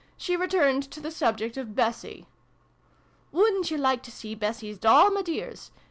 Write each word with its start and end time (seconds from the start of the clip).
She 0.17 0.35
returned 0.35 0.89
to 0.93 0.99
the 0.99 1.11
subject 1.11 1.57
of 1.57 1.75
'Bessie.' 1.75 2.27
"Wouldn't 3.31 3.69
you 3.69 3.77
like 3.77 4.01
to 4.01 4.11
see 4.11 4.33
Bessie's 4.33 4.79
doll, 4.79 5.11
my 5.11 5.21
dears 5.21 5.69